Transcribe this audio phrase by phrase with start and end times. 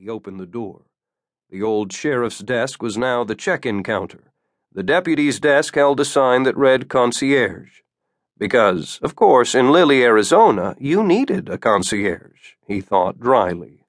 [0.00, 0.82] He opened the door.
[1.50, 4.30] The old sheriff's desk was now the check in counter.
[4.72, 7.80] The deputy's desk held a sign that read concierge.
[8.38, 13.86] Because, of course, in Lily, Arizona, you needed a concierge, he thought dryly.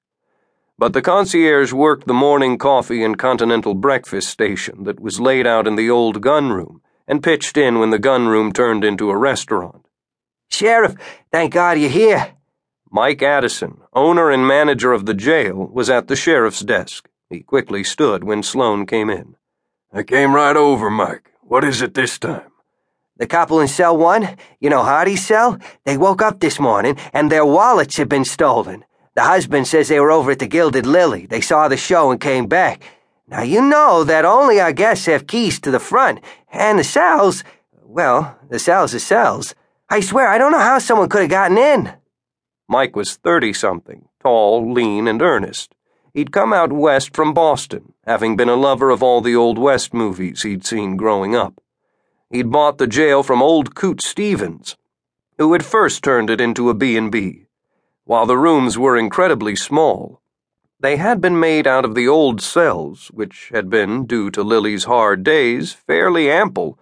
[0.76, 5.68] But the concierge worked the morning coffee and continental breakfast station that was laid out
[5.68, 9.16] in the old gun room and pitched in when the gun room turned into a
[9.16, 9.86] restaurant.
[10.48, 10.96] Sheriff,
[11.30, 12.32] thank God you're here.
[12.92, 17.08] Mike Addison, owner and manager of the jail, was at the sheriff's desk.
[17.28, 19.36] He quickly stood when Sloan came in.
[19.92, 21.30] I came right over, Mike.
[21.42, 22.50] What is it this time?
[23.16, 27.30] The couple in cell one, you know Hardy's cell, they woke up this morning and
[27.30, 28.84] their wallets had been stolen.
[29.14, 31.26] The husband says they were over at the Gilded Lily.
[31.26, 32.82] They saw the show and came back.
[33.28, 36.20] Now you know that only our guests have keys to the front,
[36.50, 37.44] and the cells,
[37.84, 39.54] well, the cells are cells.
[39.88, 41.92] I swear I don't know how someone could have gotten in.
[42.70, 45.74] Mike was 30 something, tall, lean, and earnest.
[46.14, 49.92] He'd come out west from Boston, having been a lover of all the Old West
[49.92, 51.60] movies he'd seen growing up.
[52.30, 54.76] He'd bought the jail from old Coot Stevens,
[55.36, 57.46] who had first turned it into a B&B.
[58.04, 60.20] While the rooms were incredibly small,
[60.78, 64.84] they had been made out of the old cells, which had been, due to Lily's
[64.84, 66.78] hard days, fairly ample.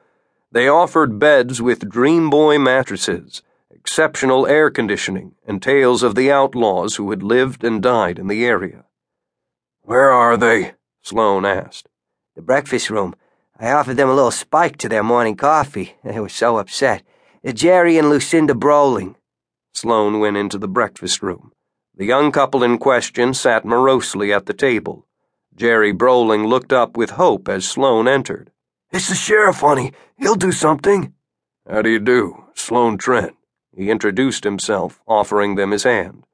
[0.53, 3.43] They offered beds with Dream Boy mattresses,
[3.89, 8.45] exceptional air conditioning, and tales of the outlaws who had lived and died in the
[8.45, 8.85] area.
[9.81, 10.73] Where are they?
[11.01, 11.89] Sloan asked.
[12.37, 13.15] The breakfast room.
[13.59, 15.95] I offered them a little spike to their morning coffee.
[16.05, 17.03] They were so upset.
[17.43, 19.15] Uh, Jerry and Lucinda Broling.
[19.73, 21.53] Sloan went into the breakfast room.
[21.97, 25.07] The young couple in question sat morosely at the table.
[25.55, 28.53] Jerry Broling looked up with hope as Sloan entered.
[28.93, 29.93] It's the sheriff, honey.
[30.19, 31.15] He'll do something.
[31.67, 32.45] How do you do?
[32.55, 33.38] Sloan Trent.
[33.79, 36.25] He introduced himself, offering them his hand.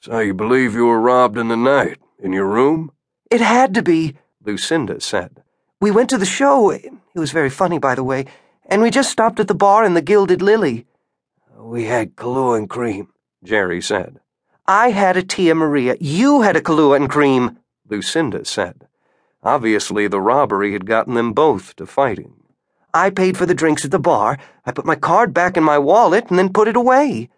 [0.00, 2.92] So you believe you were robbed in the night, in your room?
[3.30, 5.42] It had to be, Lucinda said.
[5.80, 6.68] We went to the show.
[6.68, 8.26] It was very funny, by the way,
[8.66, 10.84] and we just stopped at the bar in the Gilded Lily.
[11.58, 13.08] We had Kahlua and cream,
[13.42, 14.20] Jerry said.
[14.66, 15.96] I had a Tia Maria.
[15.98, 18.86] You had a Kahlua and cream, Lucinda said.
[19.42, 22.34] Obviously, the robbery had gotten them both to fighting.
[22.94, 24.38] I paid for the drinks at the bar.
[24.66, 27.30] I put my card back in my wallet and then put it away.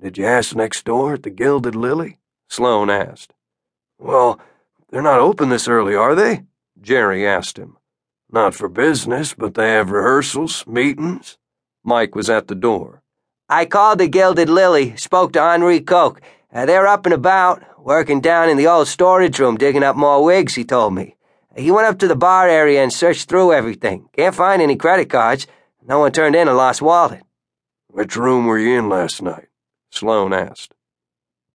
[0.00, 2.18] Did you ask next door at the Gilded Lily?
[2.48, 3.32] Sloan asked.
[3.98, 4.40] Well,
[4.90, 6.42] they're not open this early, are they?
[6.80, 7.76] Jerry asked him.
[8.30, 11.38] Not for business, but they have rehearsals, meetings.
[11.84, 13.02] Mike was at the door.
[13.48, 16.20] I called the Gilded Lily, spoke to Henri Coke.
[16.52, 20.24] Uh, they're up and about, working down in the old storage room digging up more
[20.24, 21.16] wigs, he told me.
[21.56, 24.08] He went up to the bar area and searched through everything.
[24.12, 25.46] Can't find any credit cards.
[25.86, 27.22] No one turned in a lost wallet.
[27.88, 29.48] Which room were you in last night?
[29.90, 30.74] Sloan asked.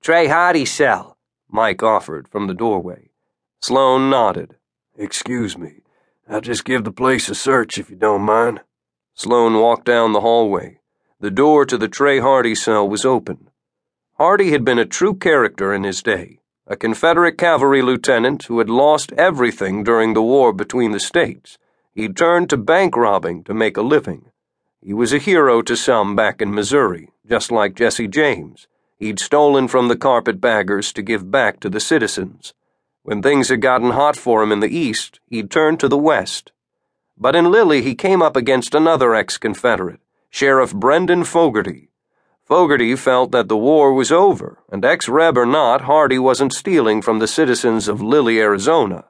[0.02, 1.18] Trey Hardy's cell,
[1.50, 3.10] Mike offered from the doorway.
[3.62, 4.56] Sloan nodded.
[4.98, 5.82] Excuse me.
[6.30, 8.62] I'll just give the place a search if you don't mind.
[9.16, 10.80] Sloan walked down the hallway.
[11.20, 13.50] The door to the Trey Hardy cell was open.
[14.18, 16.39] Hardy had been a true character in his day,
[16.72, 21.58] a Confederate cavalry lieutenant who had lost everything during the war between the states.
[21.96, 24.30] He'd turned to bank robbing to make a living.
[24.80, 28.68] He was a hero to some back in Missouri, just like Jesse James.
[29.00, 32.54] He'd stolen from the carpetbaggers to give back to the citizens.
[33.02, 36.52] When things had gotten hot for him in the East, he'd turned to the West.
[37.18, 41.89] But in Lily, he came up against another ex Confederate, Sheriff Brendan Fogarty.
[42.50, 47.00] Fogarty felt that the war was over, and ex Reb or not, Hardy wasn't stealing
[47.00, 49.06] from the citizens of Lily, Arizona.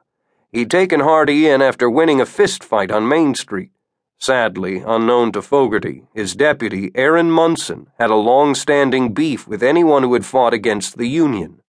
[0.52, 3.70] He'd taken Hardy in after winning a fist fight on Main Street.
[4.18, 10.02] Sadly, unknown to Fogarty, his deputy, Aaron Munson, had a long standing beef with anyone
[10.02, 11.62] who had fought against the Union.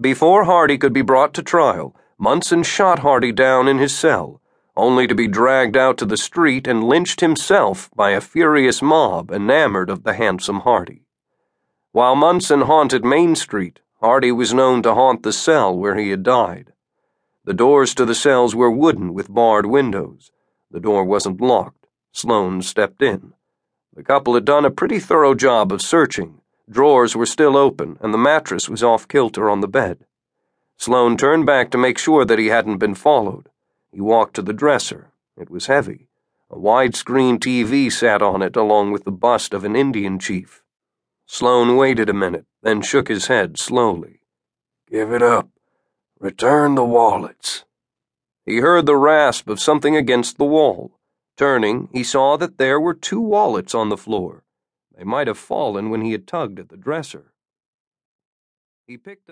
[0.00, 4.39] Before Hardy could be brought to trial, Munson shot Hardy down in his cell,
[4.76, 9.30] only to be dragged out to the street and lynched himself by a furious mob
[9.30, 11.04] enamored of the handsome Hardy.
[11.92, 16.22] While Munson haunted Main Street, Hardy was known to haunt the cell where he had
[16.22, 16.72] died.
[17.44, 20.30] The doors to the cells were wooden with barred windows.
[20.70, 21.86] The door wasn't locked.
[22.12, 23.32] Sloan stepped in.
[23.94, 26.40] The couple had done a pretty thorough job of searching
[26.70, 30.06] Drawers were still open, and the mattress was off kilter on the bed.
[30.76, 33.49] Sloan turned back to make sure that he hadn't been followed.
[33.92, 35.12] He walked to the dresser.
[35.36, 36.08] It was heavy.
[36.50, 40.62] A widescreen TV sat on it along with the bust of an Indian chief.
[41.26, 44.20] Sloan waited a minute, then shook his head slowly.
[44.90, 45.48] Give it up.
[46.18, 47.64] Return the wallets.
[48.44, 50.98] He heard the rasp of something against the wall.
[51.36, 54.42] Turning, he saw that there were two wallets on the floor.
[54.96, 57.32] They might have fallen when he had tugged at the dresser.
[58.86, 59.28] He picked them